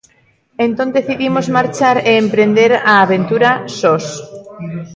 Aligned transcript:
Entón 0.65 0.89
decidimos 0.97 1.45
marchar 1.57 1.97
e 2.09 2.11
emprender 2.23 2.71
a 2.91 2.93
aventura 3.05 3.49
sós. 3.79 4.05